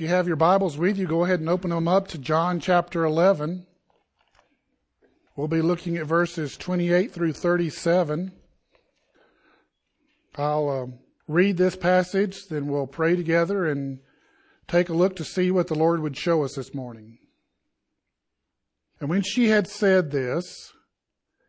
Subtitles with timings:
[0.00, 2.58] If you have your Bibles with you, go ahead and open them up to John
[2.58, 3.66] chapter 11.
[5.36, 8.32] We'll be looking at verses 28 through 37.
[10.36, 10.86] I'll uh,
[11.28, 13.98] read this passage, then we'll pray together and
[14.66, 17.18] take a look to see what the Lord would show us this morning.
[19.00, 20.72] And when she had said this,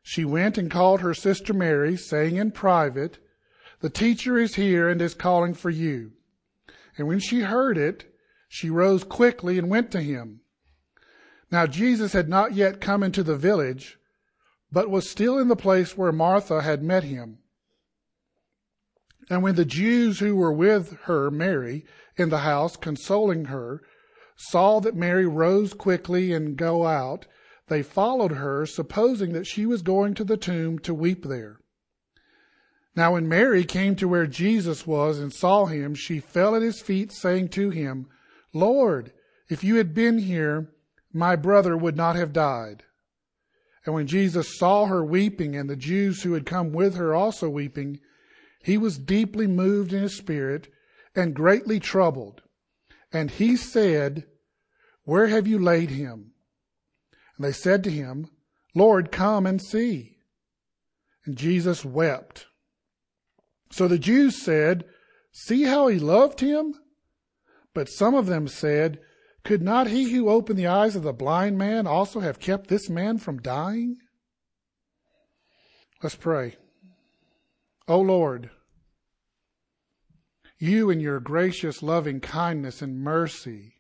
[0.04, 3.18] she went and called her sister Mary, saying in private,
[3.80, 6.12] The teacher is here and is calling for you.
[6.98, 8.11] And when she heard it,
[8.54, 10.42] she rose quickly and went to him.
[11.50, 13.98] Now Jesus had not yet come into the village,
[14.70, 17.38] but was still in the place where Martha had met him.
[19.30, 21.86] And when the Jews who were with her, Mary,
[22.18, 23.84] in the house, consoling her,
[24.36, 27.28] saw that Mary rose quickly and go out,
[27.70, 31.62] they followed her, supposing that she was going to the tomb to weep there.
[32.98, 36.82] Now when Mary came to where Jesus was and saw him, she fell at his
[36.82, 38.08] feet, saying to him,
[38.54, 39.14] Lord,
[39.50, 40.72] if you had been here,
[41.14, 42.84] my brother would not have died.
[43.86, 47.50] And when Jesus saw her weeping, and the Jews who had come with her also
[47.50, 48.00] weeping,
[48.64, 50.72] he was deeply moved in his spirit
[51.16, 52.44] and greatly troubled.
[53.12, 54.26] And he said,
[55.04, 56.32] Where have you laid him?
[57.36, 58.30] And they said to him,
[58.76, 60.18] Lord, come and see.
[61.26, 62.48] And Jesus wept.
[63.72, 64.86] So the Jews said,
[65.32, 66.76] See how he loved him?
[67.74, 69.00] But some of them said,
[69.44, 72.90] Could not he who opened the eyes of the blind man also have kept this
[72.90, 73.98] man from dying?
[76.04, 76.58] Let's pray.
[77.88, 78.50] O Lord,
[80.58, 83.76] you in your gracious loving kindness and mercy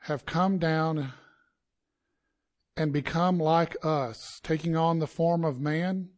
[0.00, 1.12] have come down
[2.76, 6.10] and become like us, taking on the form of man,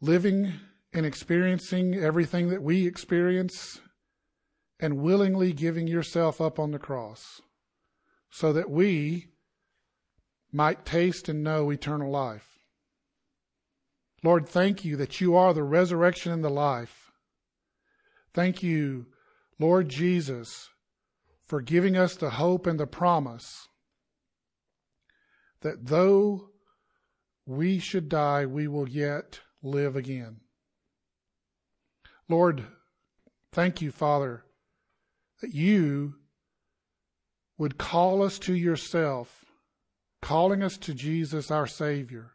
[0.00, 0.52] living
[0.92, 3.80] and experiencing everything that we experience
[4.80, 7.40] and willingly giving yourself up on the cross
[8.30, 9.26] so that we
[10.52, 12.58] might taste and know eternal life.
[14.22, 17.12] Lord, thank you that you are the resurrection and the life.
[18.34, 19.06] Thank you,
[19.58, 20.70] Lord Jesus,
[21.44, 23.68] for giving us the hope and the promise
[25.60, 26.50] that though
[27.46, 30.40] we should die, we will yet live again.
[32.28, 32.66] Lord,
[33.52, 34.44] thank you, Father,
[35.40, 36.14] that you
[37.56, 39.44] would call us to yourself,
[40.20, 42.32] calling us to Jesus, our Savior.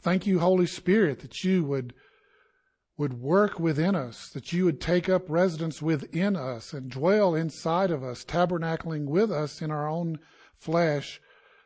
[0.00, 1.94] Thank you, Holy Spirit, that you would,
[2.96, 7.90] would work within us, that you would take up residence within us and dwell inside
[7.90, 10.18] of us, tabernacling with us in our own
[10.56, 11.20] flesh,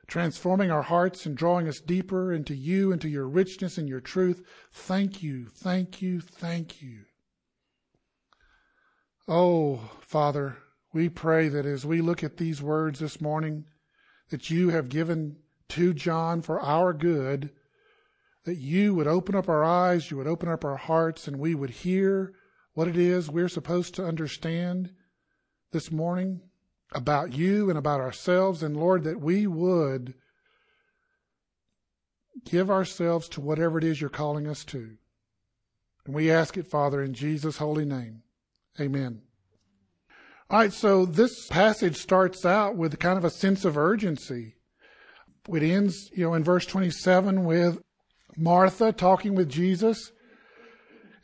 [0.07, 4.43] transforming our hearts and drawing us deeper into you, into your richness and your truth.
[4.71, 7.05] Thank you, thank you, thank you.
[9.29, 10.59] Oh, Father,
[10.93, 13.65] we pray that as we look at these words this morning
[14.31, 15.37] that you have given
[15.69, 17.51] to John for our good,
[18.45, 21.55] that you would open up our eyes, you would open up our hearts, and we
[21.55, 22.35] would hear
[22.75, 24.93] what it is we're supposed to understand
[25.71, 26.41] this morning
[26.93, 28.63] about you and about ourselves.
[28.63, 30.15] And Lord, that we would
[32.45, 34.97] give ourselves to whatever it is you're calling us to.
[36.05, 38.23] And we ask it, Father, in Jesus' holy name.
[38.81, 39.23] Amen.
[40.51, 44.55] All right, so this passage starts out with kind of a sense of urgency.
[45.49, 47.81] It ends, you know, in verse 27 with
[48.37, 50.13] Martha talking with Jesus.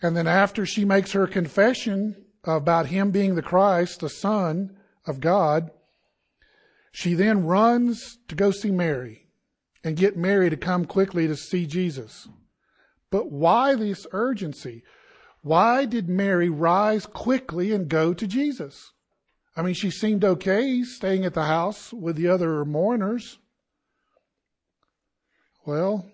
[0.03, 5.21] And then after she makes her confession about him being the Christ, the Son of
[5.21, 5.71] God,
[6.93, 9.29] she then runs to go see Mary
[9.85, 12.29] and get Mary to come quickly to see Jesus.
[13.11, 14.83] But why this urgency?
[15.49, 18.93] Why did Mary rise quickly and go to Jesus?
[19.57, 23.39] I mean, she seemed okay staying at the house with the other mourners.
[25.65, 26.11] Well,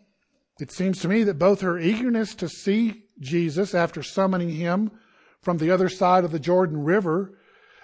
[0.60, 4.92] it seems to me that both her eagerness to see Jesus after summoning him
[5.40, 7.36] from the other side of the Jordan River,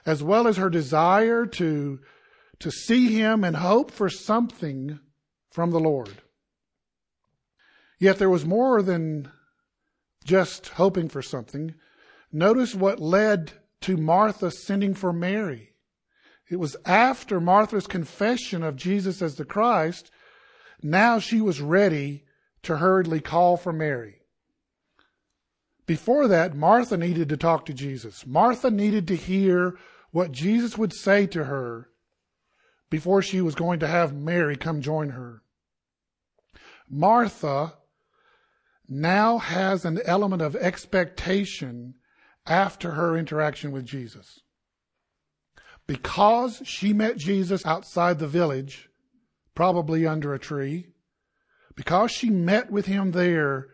[0.06, 1.99] as well as her desire to,
[2.61, 5.00] to see him and hope for something
[5.50, 6.23] from the Lord.
[7.99, 9.32] Yet there was more than
[10.31, 11.75] just hoping for something.
[12.31, 13.50] Notice what led
[13.81, 15.73] to Martha sending for Mary.
[16.49, 20.12] It was after Martha's confession of Jesus as the Christ,
[20.85, 22.23] now she was ready
[22.62, 24.21] to hurriedly call for Mary.
[25.85, 28.25] Before that, Martha needed to talk to Jesus.
[28.25, 29.76] Martha needed to hear
[30.12, 31.88] what Jesus would say to her
[32.88, 35.43] before she was going to have Mary come join her.
[36.88, 37.80] Martha
[38.90, 41.94] now has an element of expectation
[42.44, 44.40] after her interaction with Jesus.
[45.87, 48.88] Because she met Jesus outside the village,
[49.54, 50.88] probably under a tree,
[51.76, 53.69] because she met with him there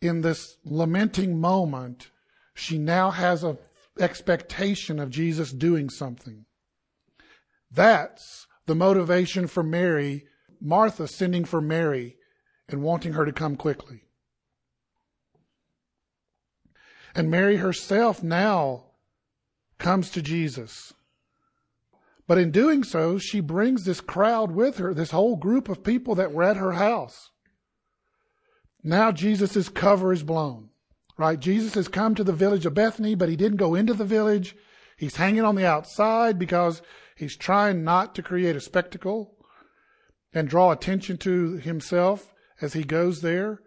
[0.00, 2.10] in this lamenting moment,
[2.54, 3.58] she now has an
[4.00, 6.46] expectation of Jesus doing something.
[7.70, 10.24] That's the motivation for Mary,
[10.60, 12.16] Martha sending for Mary
[12.68, 14.02] and wanting her to come quickly.
[17.14, 18.84] And Mary herself now
[19.78, 20.92] comes to Jesus.
[22.26, 26.14] But in doing so, she brings this crowd with her, this whole group of people
[26.16, 27.30] that were at her house.
[28.84, 30.68] Now Jesus' cover is blown,
[31.16, 31.40] right?
[31.40, 34.54] Jesus has come to the village of Bethany, but he didn't go into the village.
[34.98, 36.82] He's hanging on the outside because
[37.16, 39.34] he's trying not to create a spectacle
[40.34, 43.60] and draw attention to himself as he goes there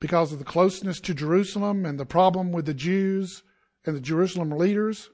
[0.00, 3.42] because of the closeness to Jerusalem and the problem with the Jews
[3.84, 5.10] and the Jerusalem leaders.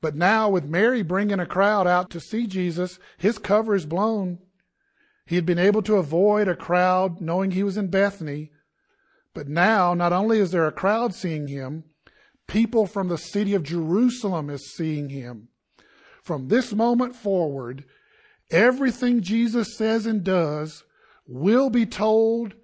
[0.00, 4.38] But now, with Mary bringing a crowd out to see Jesus, his cover is blown.
[5.26, 8.50] He had been able to avoid a crowd knowing he was in Bethany.
[9.34, 11.84] But now, not only is there a crowd seeing him,
[12.46, 15.48] people from the city of Jerusalem is seeing him.
[16.22, 17.84] From this moment forward,
[18.50, 20.84] everything Jesus says and does
[21.26, 22.54] will be told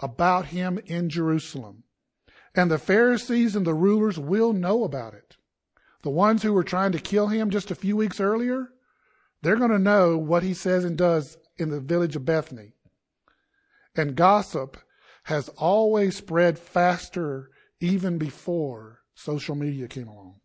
[0.00, 1.84] about him in Jerusalem.
[2.54, 5.36] And the Pharisees and the rulers will know about it.
[6.02, 8.68] The ones who were trying to kill him just a few weeks earlier,
[9.40, 12.74] they're going to know what he says and does in the village of Bethany.
[13.96, 14.76] And gossip
[15.24, 17.50] has always spread faster
[17.80, 20.40] even before social media came along.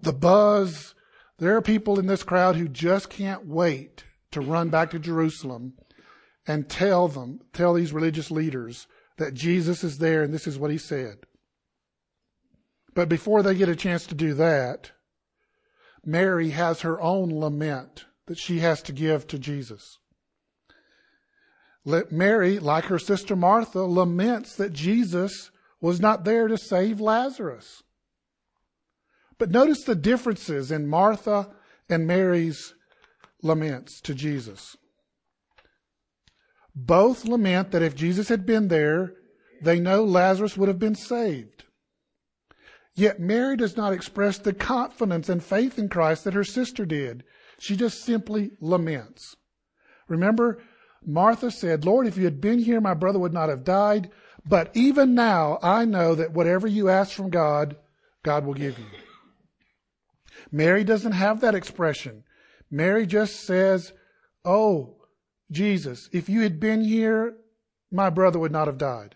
[0.00, 0.94] The buzz,
[1.38, 5.74] there are people in this crowd who just can't wait to run back to Jerusalem
[6.46, 8.86] and tell them, tell these religious leaders
[9.18, 11.18] that Jesus is there and this is what he said.
[12.94, 14.92] But before they get a chance to do that,
[16.04, 19.98] Mary has her own lament that she has to give to Jesus.
[21.84, 27.82] Let Mary, like her sister Martha, laments that Jesus was not there to save Lazarus.
[29.38, 31.50] But notice the differences in Martha
[31.88, 32.74] and Mary's
[33.44, 34.76] laments to Jesus.
[36.74, 39.12] Both lament that if Jesus had been there,
[39.62, 41.64] they know Lazarus would have been saved.
[42.96, 47.24] Yet Mary does not express the confidence and faith in Christ that her sister did.
[47.58, 49.36] She just simply laments.
[50.08, 50.62] Remember,
[51.04, 54.10] Martha said, Lord, if you had been here, my brother would not have died.
[54.46, 57.76] But even now, I know that whatever you ask from God,
[58.22, 58.86] God will give you.
[60.52, 62.24] Mary doesn't have that expression.
[62.74, 63.92] Mary just says,
[64.44, 64.96] Oh,
[65.48, 67.36] Jesus, if you had been here,
[67.92, 69.14] my brother would not have died.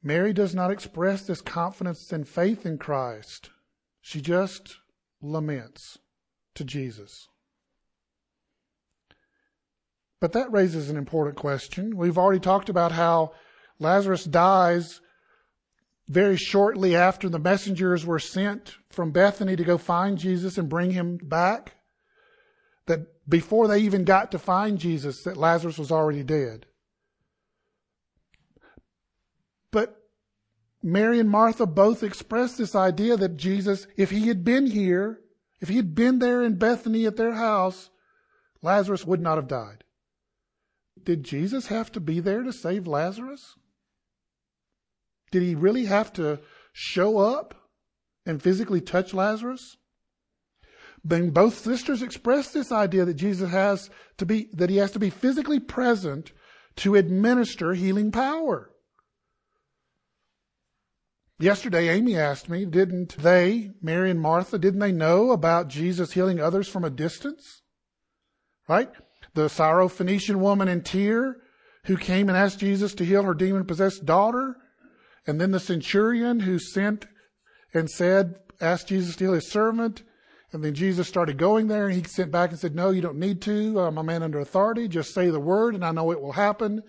[0.00, 3.50] Mary does not express this confidence and faith in Christ.
[4.00, 4.76] She just
[5.20, 5.98] laments
[6.54, 7.26] to Jesus.
[10.20, 11.96] But that raises an important question.
[11.96, 13.32] We've already talked about how
[13.80, 15.00] Lazarus dies
[16.08, 20.90] very shortly after the messengers were sent from Bethany to go find Jesus and bring
[20.90, 21.74] him back.
[22.86, 26.64] That before they even got to find Jesus, that Lazarus was already dead.
[29.70, 30.00] But
[30.82, 35.20] Mary and Martha both expressed this idea that Jesus, if he had been here,
[35.60, 37.90] if he had been there in Bethany at their house,
[38.62, 39.84] Lazarus would not have died.
[41.02, 43.56] Did Jesus have to be there to save Lazarus?
[45.30, 46.40] Did he really have to
[46.72, 47.54] show up
[48.24, 49.76] and physically touch Lazarus?
[51.04, 54.98] Then both sisters express this idea that Jesus has to be, that he has to
[54.98, 56.32] be physically present
[56.76, 58.70] to administer healing power.
[61.40, 66.40] Yesterday, Amy asked me, didn't they, Mary and Martha, didn't they know about Jesus healing
[66.40, 67.62] others from a distance?
[68.68, 68.90] Right?
[69.34, 71.36] The Syrophoenician woman in Tyre
[71.84, 74.56] who came and asked Jesus to heal her demon possessed daughter.
[75.28, 77.06] And then the centurion who sent
[77.74, 80.02] and said, asked Jesus to heal his servant.
[80.52, 83.18] And then Jesus started going there and he sent back and said, No, you don't
[83.18, 83.78] need to.
[83.78, 84.88] I'm a man under authority.
[84.88, 86.82] Just say the word and I know it will happen.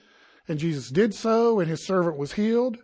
[0.47, 2.77] And Jesus did so and his servant was healed.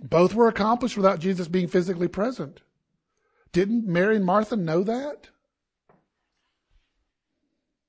[0.00, 2.62] Both were accomplished without Jesus being physically present.
[3.52, 5.28] Didn't Mary and Martha know that?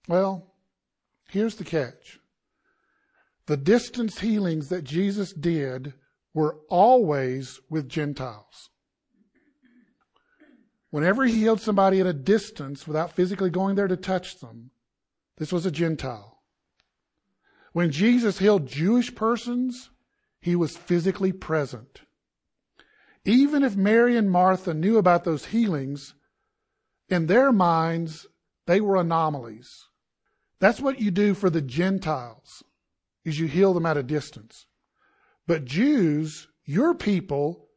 [0.10, 0.54] Well,
[1.30, 2.21] here's the catch.
[3.48, 5.94] The distance healings that Jesus did
[6.34, 8.70] were always with Gentiles.
[10.90, 14.72] Whenever he healed somebody at a distance without physically going there to touch them,
[15.38, 16.42] this was a Gentile.
[17.74, 19.90] When Jesus healed Jewish persons,
[20.42, 22.02] he was physically present.
[23.24, 26.14] Even if Mary and Martha knew about those healings,
[27.08, 28.28] in their minds,
[28.68, 29.88] they were anomalies.
[30.60, 32.64] That's what you do for the Gentiles,
[33.24, 34.66] is you heal them at a distance.
[35.48, 37.68] But Jews, your people,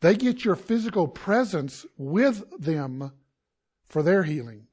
[0.00, 3.12] they get your physical presence with them
[3.86, 4.66] for their healing.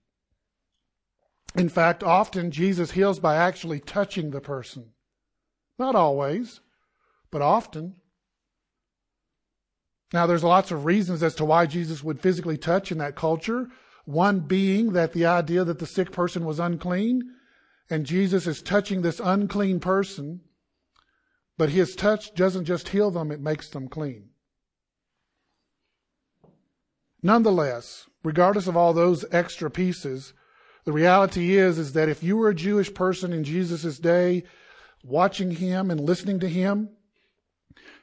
[1.56, 4.92] In fact, often Jesus heals by actually touching the person.
[5.78, 6.62] Not always,
[7.32, 7.96] but often.
[10.12, 13.68] Now, there's lots of reasons as to why Jesus would physically touch in that culture.
[14.06, 17.22] One being that the idea that the sick person was unclean,
[17.89, 20.41] and Jesus is touching this unclean person,
[21.58, 24.29] but his touch doesn't just heal them, it makes them clean.
[27.22, 30.34] Nonetheless, regardless of all those extra pieces,
[30.86, 34.43] the reality is, is that if you were a Jewish person in Jesus' day,
[35.03, 36.89] watching him and listening to him,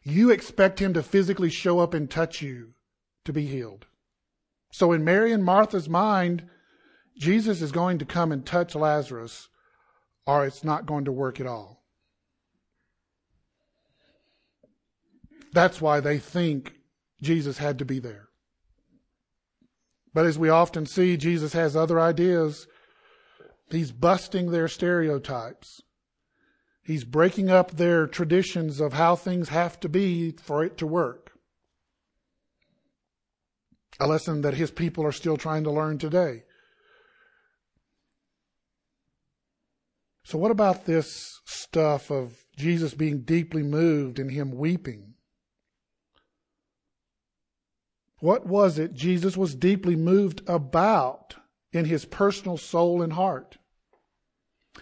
[0.03, 2.75] you expect him to physically show up and touch you
[3.25, 3.87] to be healed.
[4.71, 6.45] So in Mary and Martha's mind,
[7.17, 9.49] Jesus is going to come and touch Lazarus,
[10.27, 11.85] or it's not going to work at all.
[15.53, 16.75] That's why they think
[17.23, 18.29] Jesus had to be there.
[20.13, 22.67] But as we often see, Jesus has other ideas.
[23.71, 25.83] He's busting their stereotypes.
[26.83, 31.33] He's breaking up their traditions of how things have to be for it to work.
[33.99, 36.45] A lesson that his people are still trying to learn today.
[40.27, 45.15] So, what about this stuff of Jesus being deeply moved and him weeping?
[48.19, 51.37] What was it Jesus was deeply moved about
[51.71, 53.59] in his personal soul and heart?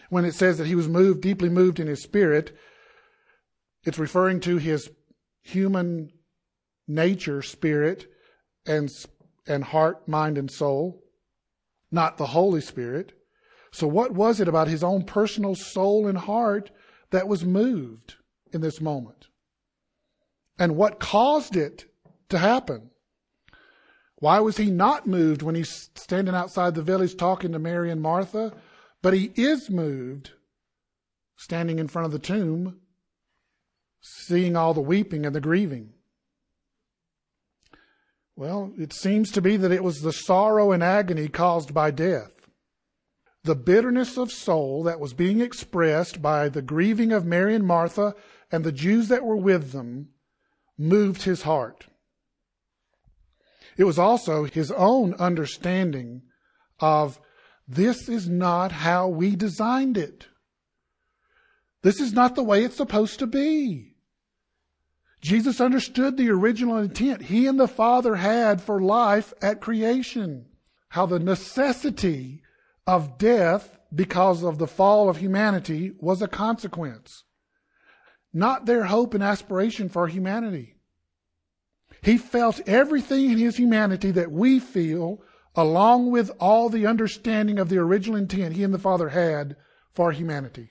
[0.08, 2.56] When it says that he was moved, deeply moved in his spirit,
[3.84, 4.88] it's referring to his
[5.42, 6.08] human
[6.88, 8.06] nature, spirit,
[8.64, 8.90] and,
[9.46, 11.04] and heart, mind, and soul,
[11.90, 13.12] not the Holy Spirit.
[13.74, 16.70] So, what was it about his own personal soul and heart
[17.10, 18.14] that was moved
[18.52, 19.26] in this moment?
[20.56, 21.86] And what caused it
[22.28, 22.90] to happen?
[24.20, 28.00] Why was he not moved when he's standing outside the village talking to Mary and
[28.00, 28.52] Martha?
[29.02, 30.30] But he is moved
[31.36, 32.78] standing in front of the tomb,
[34.00, 35.94] seeing all the weeping and the grieving.
[38.36, 42.33] Well, it seems to be that it was the sorrow and agony caused by death.
[43.44, 48.14] The bitterness of soul that was being expressed by the grieving of Mary and Martha
[48.50, 50.08] and the Jews that were with them
[50.78, 51.86] moved his heart.
[53.76, 56.22] It was also his own understanding
[56.80, 57.20] of
[57.68, 60.28] this is not how we designed it.
[61.82, 63.94] This is not the way it's supposed to be.
[65.20, 70.46] Jesus understood the original intent he and the Father had for life at creation.
[70.90, 72.43] How the necessity
[72.86, 77.24] of death because of the fall of humanity was a consequence,
[78.32, 80.76] not their hope and aspiration for humanity.
[82.02, 85.22] He felt everything in his humanity that we feel,
[85.54, 89.56] along with all the understanding of the original intent he and the Father had
[89.94, 90.70] for humanity.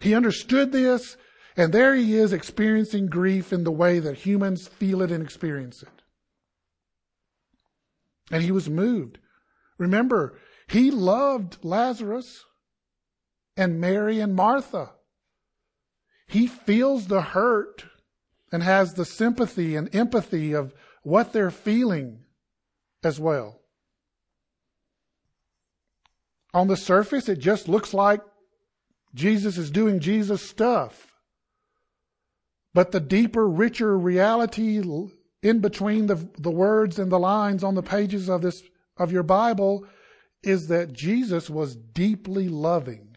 [0.00, 1.16] He understood this,
[1.56, 5.82] and there he is experiencing grief in the way that humans feel it and experience
[5.82, 6.02] it.
[8.30, 9.18] And he was moved.
[9.78, 10.38] Remember,
[10.68, 12.44] he loved Lazarus
[13.56, 14.92] and Mary and Martha.
[16.26, 17.84] He feels the hurt
[18.50, 22.20] and has the sympathy and empathy of what they're feeling
[23.02, 23.60] as well.
[26.52, 28.20] On the surface, it just looks like
[29.12, 31.12] Jesus is doing Jesus stuff.
[32.72, 34.82] But the deeper, richer reality
[35.42, 38.62] in between the, the words and the lines on the pages of this
[38.96, 39.86] of your Bible
[40.42, 43.16] is that Jesus was deeply loving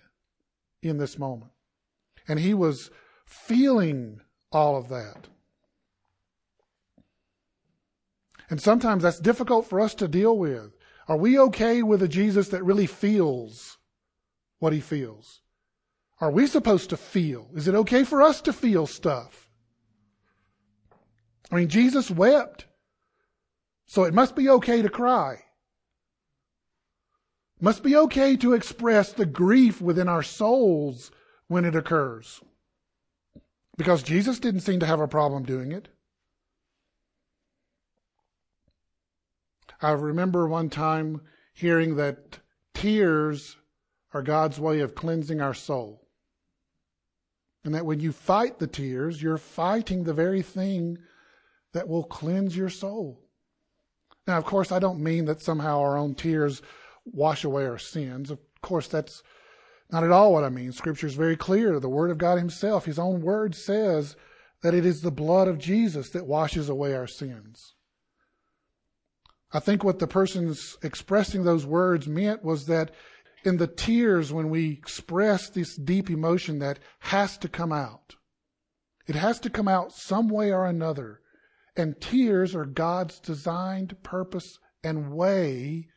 [0.81, 1.51] in this moment.
[2.27, 2.89] And he was
[3.25, 5.27] feeling all of that.
[8.49, 10.71] And sometimes that's difficult for us to deal with.
[11.07, 13.77] Are we okay with a Jesus that really feels
[14.59, 15.41] what he feels?
[16.19, 17.49] Are we supposed to feel?
[17.53, 19.49] Is it okay for us to feel stuff?
[21.51, 22.65] I mean, Jesus wept.
[23.85, 25.43] So it must be okay to cry.
[27.59, 31.11] Must be okay to express the grief within our souls
[31.47, 32.41] when it occurs.
[33.77, 35.87] Because Jesus didn't seem to have a problem doing it.
[39.81, 41.21] I remember one time
[41.53, 42.39] hearing that
[42.73, 43.57] tears
[44.13, 46.07] are God's way of cleansing our soul.
[47.63, 50.97] And that when you fight the tears, you're fighting the very thing
[51.73, 53.19] that will cleanse your soul.
[54.25, 56.61] Now, of course, I don't mean that somehow our own tears
[57.13, 58.31] wash away our sins.
[58.31, 59.23] Of course, that's
[59.91, 60.71] not at all what I mean.
[60.71, 61.79] Scripture is very clear.
[61.79, 64.15] The Word of God Himself, His own Word says
[64.63, 67.73] that it is the blood of Jesus that washes away our sins.
[69.51, 72.91] I think what the person's expressing those words meant was that
[73.45, 78.15] in the tears, when we express this deep emotion that has to come out,
[79.07, 81.21] it has to come out some way or another.
[81.77, 85.87] And tears are God's designed purpose and way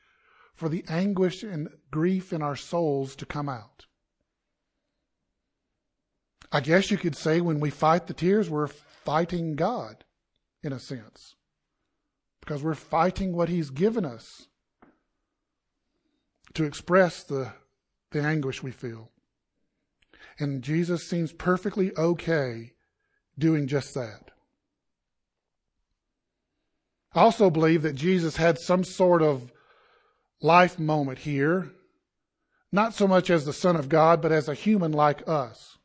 [0.60, 3.86] for the anguish and grief in our souls to come out.
[6.52, 10.04] I guess you could say when we fight the tears, we're fighting God,
[10.62, 11.34] in a sense,
[12.40, 14.48] because we're fighting what He's given us
[16.52, 17.54] to express the,
[18.10, 19.12] the anguish we feel.
[20.38, 22.72] And Jesus seems perfectly okay
[23.38, 24.30] doing just that.
[27.14, 29.50] I also believe that Jesus had some sort of
[30.40, 31.70] life moment here,
[32.72, 35.76] not so much as the Son of God, but as a human like us.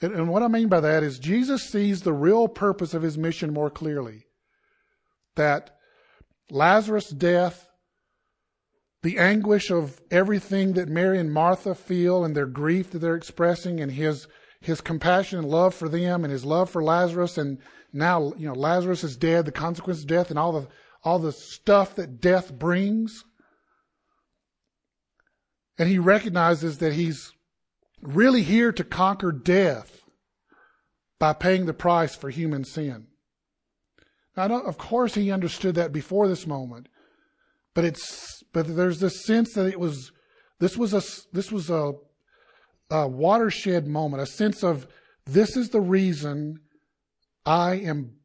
[0.00, 3.16] And, and what I mean by that is Jesus sees the real purpose of his
[3.16, 4.26] mission more clearly.
[5.36, 5.70] That
[6.50, 7.68] Lazarus' death,
[9.02, 13.80] the anguish of everything that Mary and Martha feel and their grief that they're expressing
[13.80, 14.26] and his
[14.60, 17.58] his compassion and love for them and his love for Lazarus and
[17.92, 20.68] now you know Lazarus is dead, the consequence of death and all the
[21.04, 23.24] all the stuff that death brings.
[25.78, 27.32] And he recognizes that he's
[28.00, 30.00] really here to conquer death
[31.18, 33.06] by paying the price for human sin.
[34.36, 36.88] Now, of course, he understood that before this moment,
[37.74, 40.12] but it's but there's this sense that it was
[40.58, 41.92] this was a this was a,
[42.90, 44.86] a watershed moment, a sense of
[45.24, 46.60] this is the reason
[47.44, 48.16] I am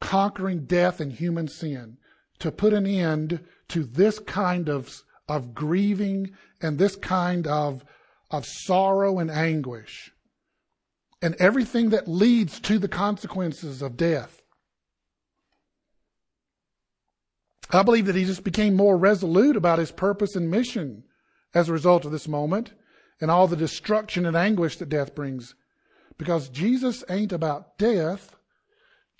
[0.00, 1.98] conquering death and human sin
[2.38, 7.84] to put an end to this kind of of grieving and this kind of,
[8.32, 10.10] of sorrow and anguish
[11.22, 14.42] and everything that leads to the consequences of death.
[17.70, 21.04] I believe that he just became more resolute about his purpose and mission
[21.54, 22.72] as a result of this moment
[23.20, 25.54] and all the destruction and anguish that death brings.
[26.18, 28.34] Because Jesus ain't about death,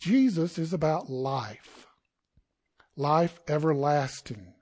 [0.00, 1.86] Jesus is about life.
[2.96, 4.54] Life everlasting.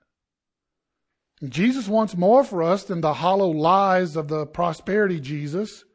[1.47, 5.85] Jesus wants more for us than the hollow lies of the prosperity Jesus.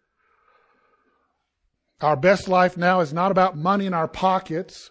[2.01, 4.91] Our best life now is not about money in our pockets.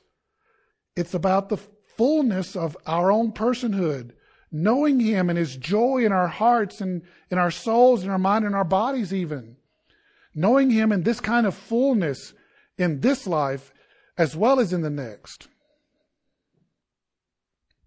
[0.95, 4.11] It's about the fullness of our own personhood,
[4.51, 8.45] knowing Him and His joy in our hearts and in our souls and our mind
[8.45, 9.57] and our bodies, even.
[10.35, 12.33] Knowing Him in this kind of fullness
[12.77, 13.73] in this life
[14.17, 15.47] as well as in the next.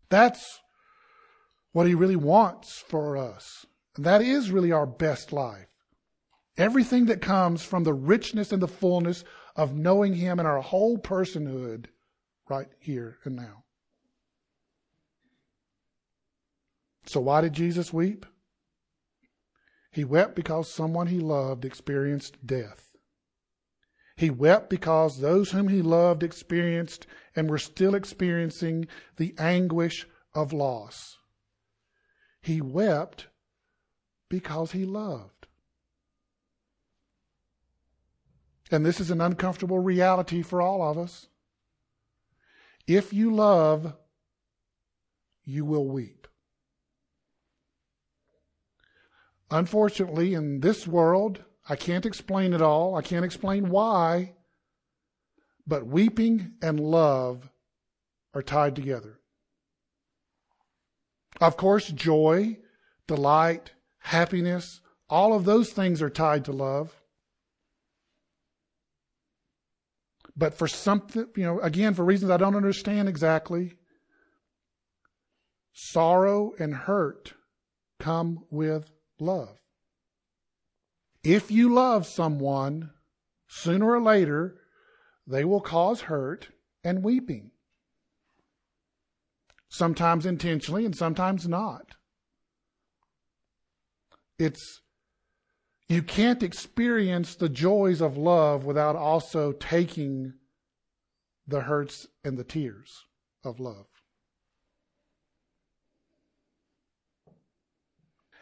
[0.08, 0.60] That's
[1.76, 3.66] what He really wants for us.
[3.96, 5.68] And that is really our best life.
[6.56, 10.96] Everything that comes from the richness and the fullness of knowing Him in our whole
[10.96, 11.84] personhood
[12.48, 13.64] right here and now.
[17.04, 18.24] So, why did Jesus weep?
[19.92, 22.90] He wept because someone he loved experienced death.
[24.16, 28.86] He wept because those whom he loved experienced and were still experiencing
[29.18, 31.18] the anguish of loss.
[32.46, 33.26] He wept
[34.28, 35.48] because he loved.
[38.70, 41.26] And this is an uncomfortable reality for all of us.
[42.86, 43.94] If you love,
[45.42, 46.28] you will weep.
[49.50, 52.94] Unfortunately, in this world, I can't explain it all.
[52.94, 54.34] I can't explain why.
[55.66, 57.50] But weeping and love
[58.34, 59.18] are tied together.
[61.40, 62.58] Of course, joy,
[63.06, 67.00] delight, happiness, all of those things are tied to love.
[70.36, 73.74] But for something, you know, again, for reasons I don't understand exactly,
[75.72, 77.34] sorrow and hurt
[77.98, 79.58] come with love.
[81.22, 82.90] If you love someone,
[83.48, 84.60] sooner or later,
[85.26, 86.48] they will cause hurt
[86.84, 87.50] and weeping
[89.68, 91.96] sometimes intentionally and sometimes not.
[94.38, 94.82] It's
[95.88, 100.34] you can't experience the joys of love without also taking
[101.46, 103.04] the hurts and the tears
[103.44, 103.86] of love.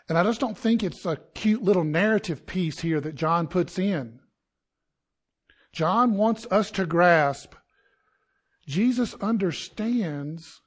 [0.09, 3.79] And I just don't think it's a cute little narrative piece here that John puts
[3.79, 4.21] in.
[5.73, 7.55] John wants us to grasp
[8.67, 10.63] Jesus understands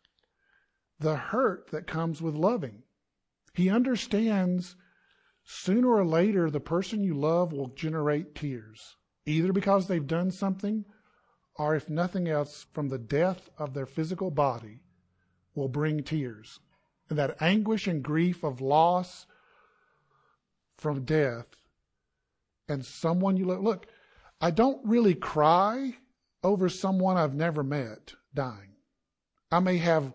[1.00, 2.84] the hurt that comes with loving.
[3.54, 4.76] He understands
[5.44, 10.86] sooner or later the person you love will generate tears, either because they've done something
[11.56, 14.82] or, if nothing else, from the death of their physical body
[15.56, 16.60] will bring tears.
[17.10, 19.26] And that anguish and grief of loss
[20.78, 21.48] from death
[22.70, 23.62] and someone you love.
[23.62, 23.88] Look,
[24.40, 25.96] I don't really cry
[26.44, 28.76] over someone I've never met dying.
[29.52, 30.14] I may have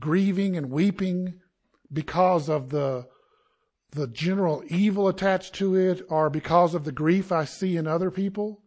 [0.00, 1.40] grieving and weeping
[1.92, 3.06] because of the
[3.92, 8.10] the general evil attached to it or because of the grief I see in other
[8.10, 8.62] people.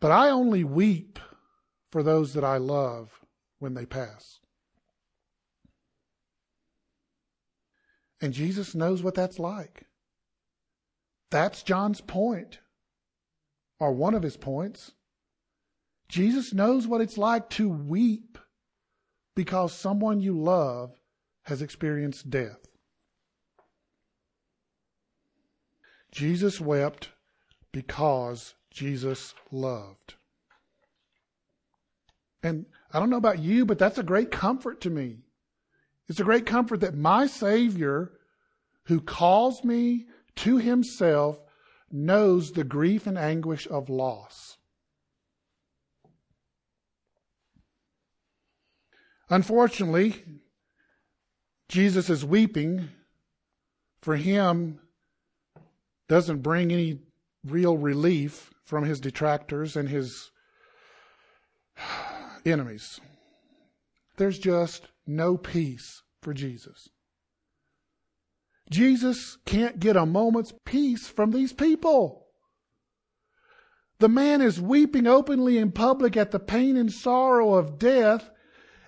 [0.00, 1.18] But I only weep
[1.90, 3.20] for those that I love
[3.60, 4.40] when they pass.
[8.20, 9.86] And Jesus knows what that's like.
[11.30, 12.58] That's John's point,
[13.80, 14.92] or one of his points.
[16.08, 18.38] Jesus knows what it's like to weep
[19.34, 20.92] because someone you love
[21.44, 22.58] has experienced death.
[26.10, 27.08] Jesus wept
[27.72, 30.14] because Jesus loved.
[32.42, 35.18] And I don't know about you, but that's a great comfort to me.
[36.08, 38.12] It's a great comfort that my Savior,
[38.84, 41.38] who calls me to himself,
[41.90, 44.58] knows the grief and anguish of loss.
[49.32, 50.22] Unfortunately,
[51.70, 52.90] Jesus is weeping.
[54.02, 54.78] For him,
[56.06, 56.98] doesn't bring any
[57.42, 60.30] real relief from his detractors and his
[62.44, 63.00] enemies.
[64.18, 66.90] There's just no peace for Jesus.
[68.68, 72.26] Jesus can't get a moment's peace from these people.
[73.98, 78.30] The man is weeping openly in public at the pain and sorrow of death,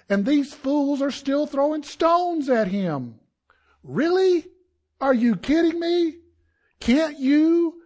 [0.08, 3.20] and these fools are still throwing stones at him.
[3.82, 4.46] Really?
[5.00, 6.16] Are you kidding me?
[6.80, 7.80] Can't you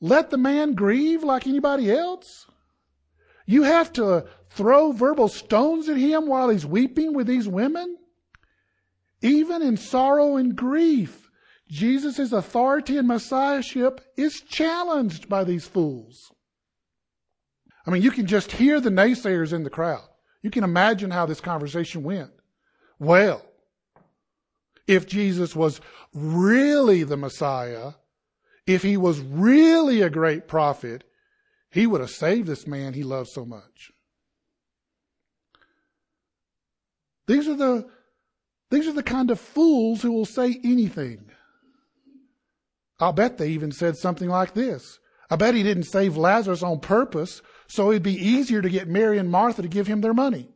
[0.00, 2.46] let the man grieve like anybody else?
[3.46, 7.96] You have to throw verbal stones at him while he's weeping with these women?
[9.22, 11.30] Even in sorrow and grief,
[11.68, 16.30] Jesus' authority and messiahship is challenged by these fools.
[17.86, 20.08] I mean, you can just hear the naysayers in the crowd.
[20.44, 22.30] You can imagine how this conversation went.
[22.98, 23.40] Well,
[24.86, 25.80] if Jesus was
[26.12, 27.92] really the Messiah,
[28.66, 31.04] if he was really a great prophet,
[31.70, 33.90] he would have saved this man he loved so much.
[37.26, 37.88] These are the,
[38.70, 41.24] these are the kind of fools who will say anything.
[43.00, 44.98] I'll bet they even said something like this.
[45.34, 49.18] I bet he didn't save Lazarus on purpose so it'd be easier to get Mary
[49.18, 50.48] and Martha to give him their money.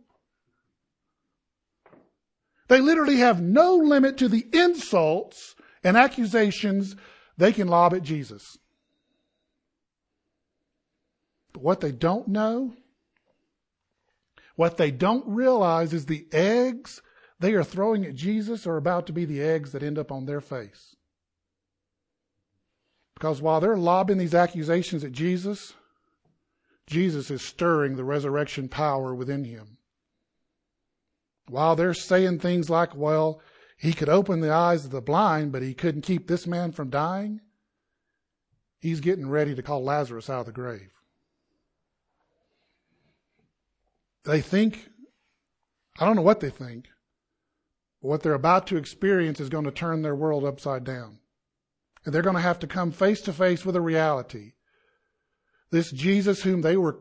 [2.69, 6.95] They literally have no limit to the insults and accusations
[7.37, 8.57] they can lob at Jesus.
[11.53, 12.73] But what they don't know,
[14.55, 17.03] what they don't realize is the eggs
[17.41, 20.27] they are throwing at Jesus are about to be the eggs that end up on
[20.27, 20.95] their face.
[23.19, 25.75] Because while they're lobbing these accusations at Jesus,
[26.87, 29.79] Jesus is stirring the resurrection power within him.
[31.49, 33.41] While they're saying things like, well,
[33.77, 36.91] he could open the eyes of the blind, but he couldn't keep this man from
[36.91, 37.41] dying.
[38.79, 40.93] He's getting ready to call Lazarus out of the grave.
[44.23, 44.91] They think,
[45.99, 46.87] I don't know what they think,
[48.01, 51.19] but what they're about to experience is going to turn their world upside down.
[52.05, 54.53] And they're going to have to come face to face with a reality.
[55.71, 56.99] This Jesus, whom they were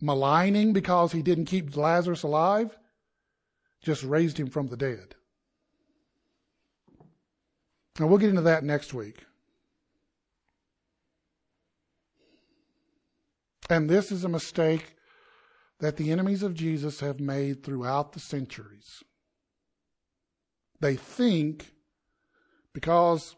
[0.00, 2.76] maligning because he didn't keep Lazarus alive,
[3.82, 5.14] just raised him from the dead.
[7.98, 9.24] And we'll get into that next week.
[13.68, 14.96] And this is a mistake
[15.80, 19.02] that the enemies of Jesus have made throughout the centuries.
[20.80, 21.72] They think
[22.72, 23.36] because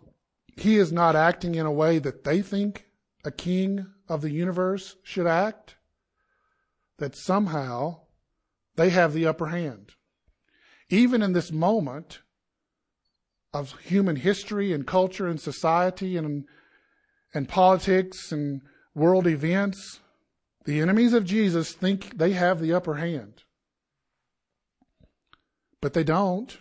[0.56, 2.86] he is not acting in a way that they think
[3.24, 5.76] a king of the universe should act,
[6.98, 8.00] that somehow
[8.76, 9.92] they have the upper hand.
[10.90, 12.20] Even in this moment,
[13.54, 16.44] of human history and culture and society and,
[17.32, 18.60] and politics and
[18.94, 20.00] world events,
[20.64, 23.44] the enemies of Jesus think they have the upper hand.
[25.80, 26.58] But they don't.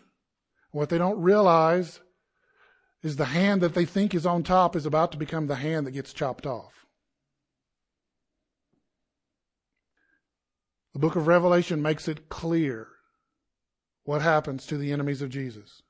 [0.72, 2.00] What they don't realize
[3.04, 5.86] is the hand that they think is on top is about to become the hand
[5.86, 6.86] that gets chopped off.
[10.94, 12.88] The book of Revelation makes it clear
[14.04, 15.82] what happens to the enemies of Jesus.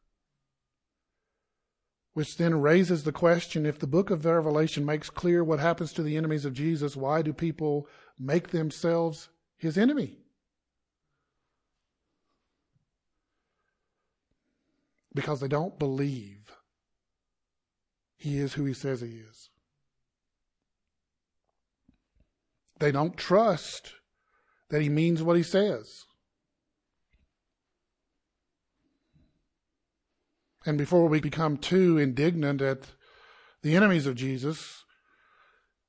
[2.13, 6.04] Which then raises the question if the book of Revelation makes clear what happens to
[6.04, 7.88] the enemies of Jesus, why do people
[8.19, 10.19] make themselves his enemy?
[15.13, 16.42] Because they don't believe
[18.23, 19.49] he is who he says he is.
[22.79, 23.95] They don't trust
[24.69, 26.05] that he means what he says.
[30.65, 32.93] And before we become too indignant at
[33.62, 34.86] the enemies of Jesus,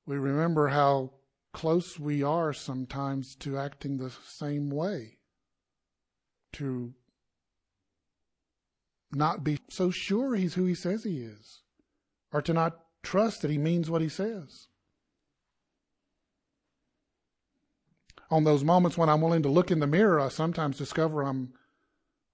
[0.04, 1.12] we remember how
[1.52, 5.18] close we are sometimes to acting the same way,
[6.54, 6.94] to
[9.12, 11.60] not be so sure he's who he says he is,
[12.34, 14.66] or to not trust that he means what he says.
[18.28, 21.54] On those moments when I'm willing to look in the mirror, I sometimes discover I'm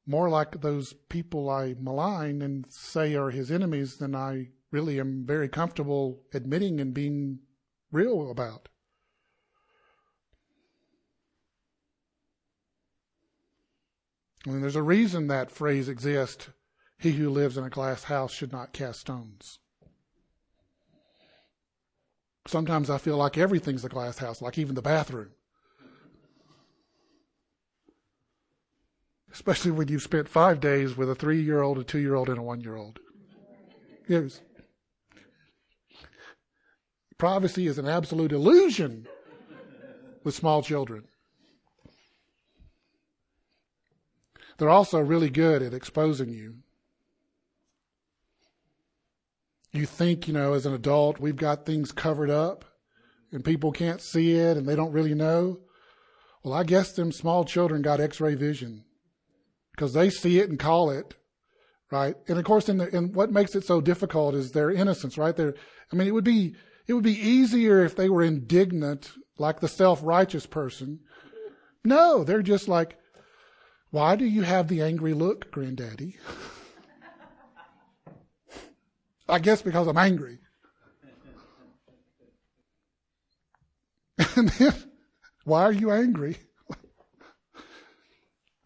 [0.07, 5.27] more like those people I malign and say are his enemies than I really am
[5.27, 7.41] very comfortable admitting and being
[7.93, 8.71] real about.
[14.47, 16.49] I mean, there's a reason that phrase exists
[16.97, 19.59] he who lives in a glass house should not cast stones.
[22.47, 25.31] Sometimes I feel like everything's a glass house, like even the bathroom.
[29.33, 32.29] especially when you've spent five days with a three year old, a two year old,
[32.29, 32.99] and a one year old.
[34.09, 34.41] Yes.
[37.19, 39.07] Privacy is an absolute illusion
[40.25, 41.05] with small children.
[44.59, 46.57] They're also really good at exposing you.
[49.73, 52.65] You think, you know, as an adult, we've got things covered up
[53.33, 55.61] and people can't see it and they don't really know.
[56.43, 58.85] Well, I guess them small children got x ray vision
[59.73, 61.15] because they see it and call it,
[61.91, 62.17] right?
[62.29, 65.37] And of course, in, the, in what makes it so difficult is their innocence, right?
[65.37, 65.55] They're,
[65.93, 66.55] I mean, it would be
[66.87, 71.01] it would be easier if they were indignant, like the self-righteous person.
[71.85, 72.99] No, they're just like,
[73.91, 76.17] why do you have the angry look, granddaddy?
[79.31, 80.39] I guess because I'm angry.
[84.37, 84.75] and then,
[85.45, 86.37] why are you angry?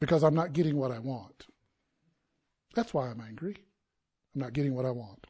[0.01, 1.47] because I'm not getting what I want.
[2.75, 3.57] That's why I'm angry.
[4.35, 5.27] I'm not getting what I want.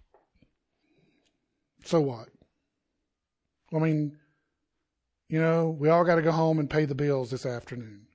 [1.85, 2.29] So what?
[3.75, 4.17] I mean,
[5.29, 8.07] you know, we all got to go home and pay the bills this afternoon.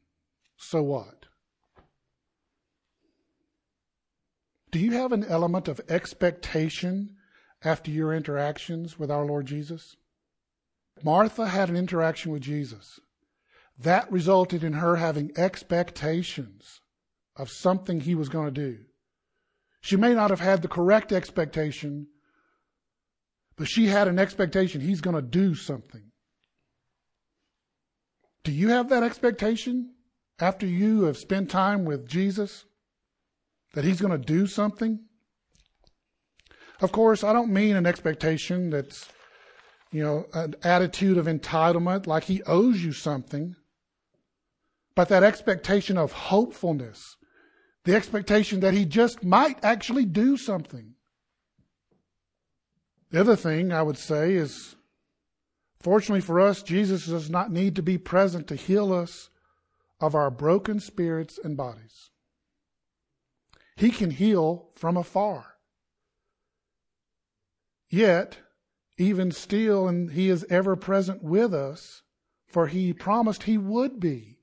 [0.58, 1.19] So what?
[4.72, 7.16] Do you have an element of expectation
[7.64, 9.96] after your interactions with our Lord Jesus?
[11.04, 13.00] Martha had an interaction with Jesus.
[13.78, 16.82] That resulted in her having expectations
[17.36, 18.80] of something he was going to do.
[19.82, 22.08] She may not have had the correct expectation,
[23.56, 26.12] but she had an expectation he's going to do something.
[28.44, 29.94] Do you have that expectation
[30.40, 32.66] after you have spent time with Jesus?
[33.74, 35.00] That he's going to do something?
[36.82, 39.08] Of course, I don't mean an expectation that's,
[39.92, 43.56] you know, an attitude of entitlement, like he owes you something
[45.00, 47.16] but that expectation of hopefulness,
[47.86, 50.96] the expectation that he just might actually do something.
[53.10, 54.76] The other thing I would say is,
[55.80, 59.30] fortunately for us, Jesus does not need to be present to heal us
[60.02, 62.10] of our broken spirits and bodies.
[63.80, 65.56] He can heal from afar.
[67.90, 68.40] Yet,
[68.98, 72.04] even still, and He is ever present with us,
[72.46, 74.40] for He promised He would be.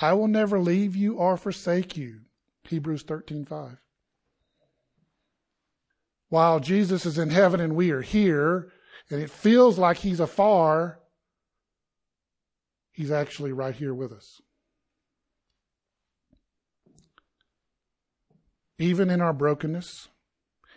[0.00, 2.22] I will never leave you or forsake you.
[2.64, 3.76] Hebrews 13:5.
[6.30, 8.72] While Jesus is in heaven and we are here,
[9.10, 11.00] and it feels like he's afar,
[12.90, 14.40] he's actually right here with us.
[18.80, 20.08] Even in our brokenness,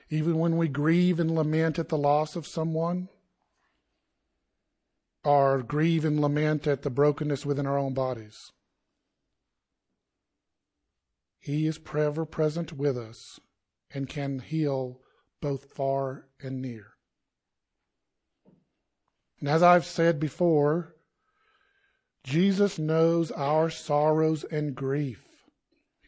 [0.10, 3.08] even when we grieve and lament at the loss of someone,
[5.24, 8.52] or grieve and lament at the brokenness within our own bodies.
[11.40, 13.40] He is ever present with us
[13.90, 15.00] and can heal
[15.42, 16.88] both far and near.
[19.40, 20.96] And as I've said before,
[22.26, 25.24] Jesus knows our sorrows and grief.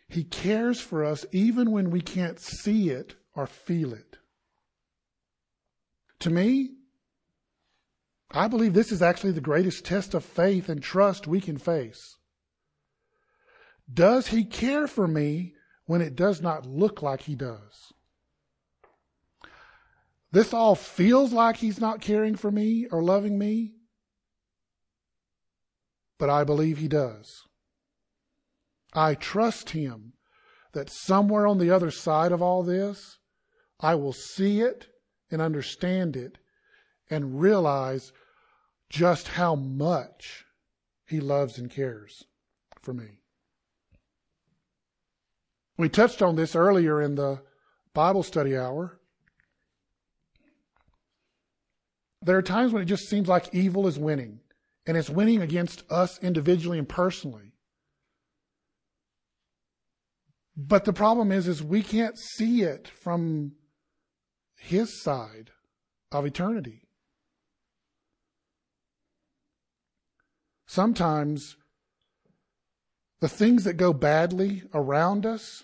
[0.08, 4.18] He cares for us even when we can't see it or feel it.
[6.20, 6.72] To me,
[8.32, 12.18] I believe this is actually the greatest test of faith and trust we can face.
[13.92, 15.54] Does he care for me
[15.86, 17.94] when it does not look like he does?
[20.32, 23.76] This all feels like he's not caring for me or loving me,
[26.18, 27.44] but I believe he does.
[28.96, 30.14] I trust him
[30.72, 33.20] that somewhere on the other side of all this,
[33.80, 34.88] I will see it
[35.30, 36.38] and understand it
[37.10, 38.14] and realize
[38.90, 40.46] just how much
[41.06, 42.24] he loves and cares
[42.82, 43.20] for me.
[45.78, 47.42] We touched on this earlier in the
[47.94, 49.00] Bible study hour.
[52.22, 54.40] There are times when it just seems like evil is winning,
[54.88, 57.55] and it's winning against us individually and personally.
[60.58, 63.54] But the problem is, is we can't see it from
[64.58, 65.52] his side
[66.12, 66.82] of eternity.
[70.66, 71.56] Sometimes
[73.20, 75.64] the things that go badly around us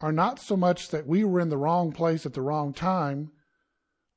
[0.00, 3.30] are not so much that we were in the wrong place at the wrong time,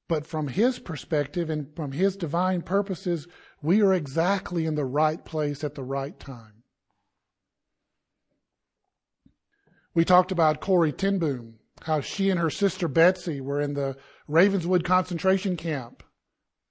[0.08, 3.28] but from His perspective and from His divine purposes,
[3.62, 6.61] we are exactly in the right place at the right time.
[9.94, 13.98] We talked about Corrie ten Boom, how she and her sister Betsie were in the
[14.30, 16.04] Ravensbrück concentration camp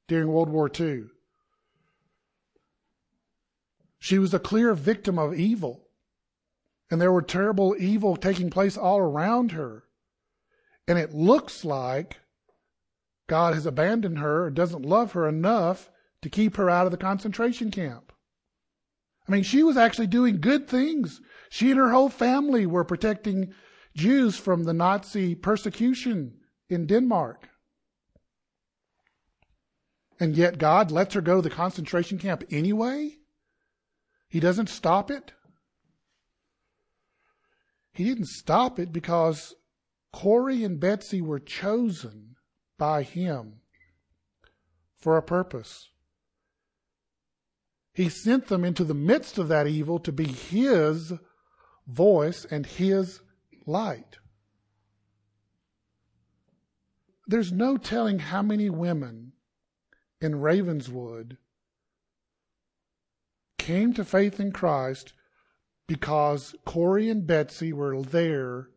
[0.08, 1.04] during World War II.
[3.98, 5.86] She was a clear victim of evil.
[6.90, 9.84] And there were terrible evil taking place all around her.
[10.88, 12.16] And it looks like
[13.28, 15.90] God has abandoned her or doesn't love her enough
[16.22, 18.09] to keep her out of the concentration camp.
[19.30, 21.20] I mean, she was actually doing good things.
[21.50, 23.54] She and her whole family were protecting
[23.94, 27.48] Jews from the Nazi persecution in Denmark.
[30.18, 33.18] And yet God lets her go to the concentration camp anyway?
[34.28, 35.30] He doesn't stop it.
[37.92, 39.54] He didn't stop it because
[40.12, 42.34] Corrie and Betsie were chosen
[42.76, 43.60] by him
[44.98, 45.90] for a purpose.
[47.92, 51.12] He sent them into the midst of that evil to be his
[51.86, 53.20] voice and his
[53.66, 54.18] light.
[57.26, 59.32] There's no telling how many women
[60.20, 61.36] in Ravensbrück
[63.58, 65.12] came to faith in Christ
[65.86, 68.68] because Corrie and Betsie were there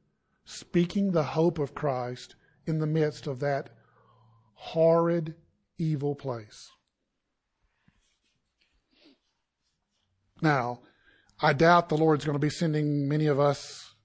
[0.45, 3.69] speaking the hope of Christ in the midst of that
[4.53, 5.35] horrid,
[5.77, 6.69] evil place.
[10.43, 10.81] Now,
[11.41, 13.95] I doubt the Lord's going to be sending many of us,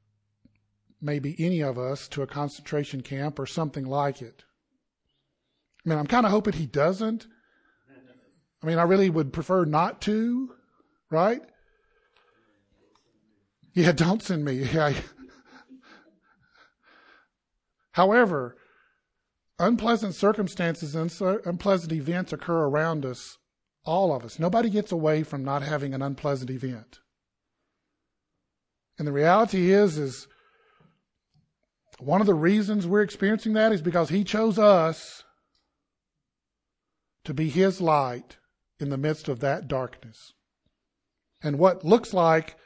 [1.03, 4.45] maybe any of us, to a concentration camp or something like it.
[5.85, 7.27] I mean, I'm kind of hoping He doesn't.
[8.63, 10.51] I mean, I really would prefer not to,
[11.11, 11.41] Right?
[13.73, 14.65] Yeah, don't send me.
[14.73, 14.93] Yeah.
[17.93, 18.57] However,
[19.59, 21.11] unpleasant circumstances and
[21.47, 23.39] unpleasant events occur around us,
[23.89, 24.39] all of us.
[24.39, 26.99] Nobody gets away from not having an unpleasant event.
[28.99, 30.29] And the reality is, is
[31.99, 35.25] one of the reasons we're experiencing that is because He chose us
[37.25, 38.37] to be His light
[38.79, 40.35] in the midst of that darkness.
[41.43, 42.57] And what looks like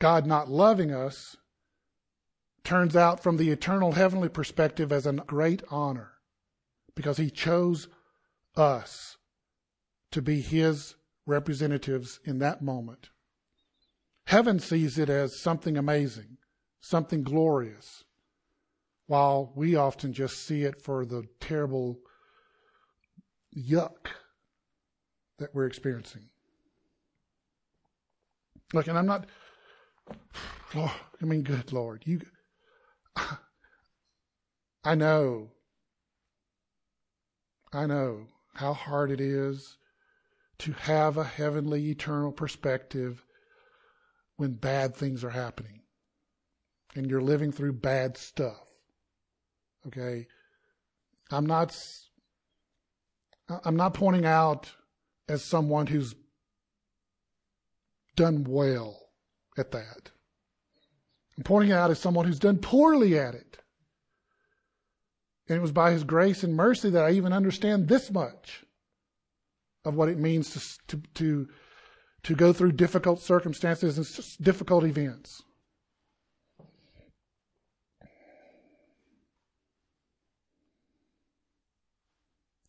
[0.00, 1.36] God not loving us
[2.64, 6.12] turns out from the eternal heavenly perspective as a great honor
[6.96, 7.86] because he chose
[8.56, 9.17] us
[10.10, 10.94] to be his
[11.26, 13.10] representatives in that moment.
[14.24, 16.38] Heaven sees it as something amazing,
[16.80, 18.04] something glorious,
[19.06, 21.98] while we often just see it for the terrible
[23.56, 24.08] yuck
[25.38, 26.28] that we're experiencing.
[28.74, 29.26] Look, and I'm not,
[30.74, 30.90] Lord,
[31.22, 32.20] I mean, good Lord, you,
[34.84, 35.50] I know,
[37.72, 39.78] I know how hard it is
[40.60, 43.24] to have a heavenly, eternal perspective
[44.36, 45.80] when bad things are happening
[46.94, 48.66] and you're living through bad stuff.
[49.86, 50.26] Okay?
[51.30, 51.76] I'm not,
[53.64, 54.72] I'm not pointing out
[55.28, 56.14] as someone who's
[58.16, 58.98] done well
[59.56, 60.10] at that.
[61.36, 63.58] I'm pointing out as someone who's done poorly at it.
[65.48, 68.64] And it was by His grace and mercy that I even understand this much
[69.88, 71.48] of what it means to, to, to,
[72.22, 75.42] to go through difficult circumstances and difficult events.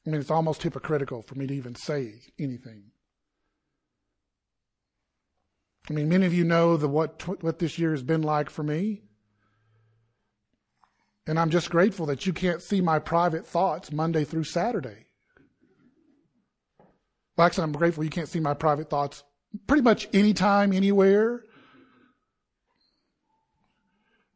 [0.08, 2.86] I mean, it's almost hypocritical for me to even say anything.
[5.90, 8.64] I mean, many of you know the what what this year has been like for
[8.64, 9.04] me,
[11.28, 15.09] and I'm just grateful that you can't see my private thoughts Monday through Saturday.
[17.40, 19.24] Actually, I'm grateful you can't see my private thoughts
[19.68, 21.44] pretty much anytime, anywhere.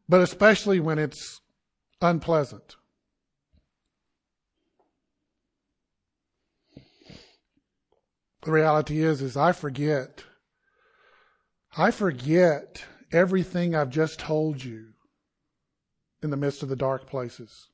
[0.08, 1.42] But especially when it's
[2.02, 2.76] unpleasant.
[8.44, 10.24] The reality is, is I forget.
[11.78, 14.90] I forget everything I've just told you
[16.22, 17.70] in the midst of the dark places.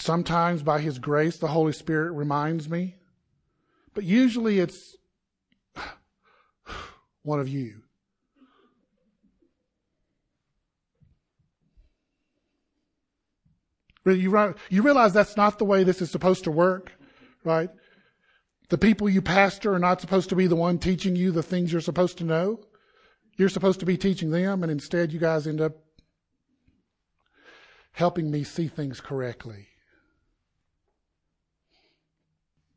[0.00, 2.96] Sometimes by His grace, the Holy Spirit reminds me,
[3.92, 4.96] but usually it's
[7.22, 7.82] one of you.
[14.06, 14.30] You,
[14.70, 16.92] realize that's not the way this is supposed to work,
[17.44, 17.68] right?
[18.70, 21.70] The people you pastor are not supposed to be the one teaching you the things
[21.70, 22.60] you're supposed to know.
[23.36, 25.74] You're supposed to be teaching them, and instead you guys end up
[27.92, 29.69] helping me see things correctly.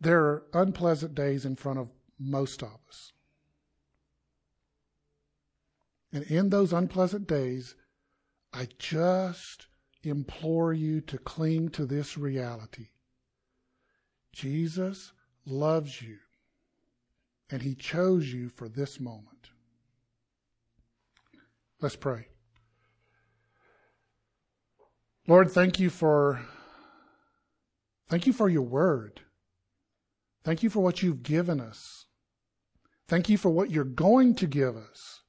[0.04, 1.88] There are unpleasant days in front of
[2.20, 3.14] most of us.
[6.12, 7.76] And in those unpleasant days,
[8.51, 9.68] I just
[10.04, 12.89] implore you to cling to this reality.
[14.34, 15.14] Jesus
[15.45, 16.18] loves you,
[17.49, 19.51] and he chose you for this moment.
[21.80, 22.28] Let's pray.
[25.28, 26.41] Lord, thank you for
[28.10, 29.22] thank you for your word.
[30.44, 32.06] Thank you for what you've given us.
[33.08, 35.22] Thank you for what you're going to give us.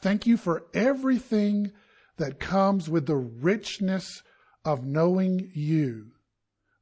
[0.00, 1.72] Thank you for everything
[2.16, 4.22] that comes with the richness
[4.64, 6.12] of knowing you,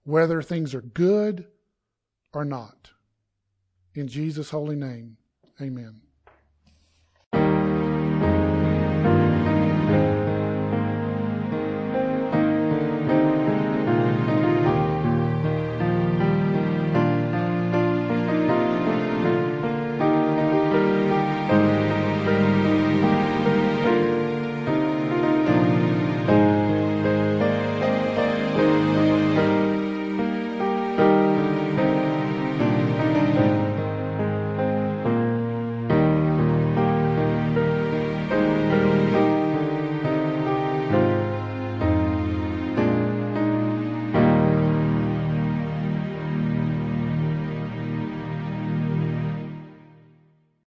[0.04, 1.46] whether things are good
[2.32, 2.90] or not.
[3.94, 5.18] In Jesus' holy name,
[5.60, 6.00] amen.